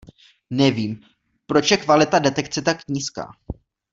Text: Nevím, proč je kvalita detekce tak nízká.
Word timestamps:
Nevím, 0.49 1.01
proč 1.45 1.71
je 1.71 1.77
kvalita 1.77 2.19
detekce 2.19 2.61
tak 2.61 2.77
nízká. 2.87 3.31